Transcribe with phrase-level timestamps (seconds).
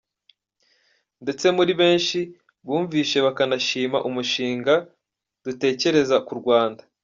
[1.23, 2.19] Ndetse muri benshi
[2.67, 4.73] bumvise bakanashima umushinga
[5.43, 6.81] dutekereza ku Rwanda.